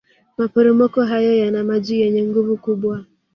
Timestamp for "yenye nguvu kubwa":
2.01-2.95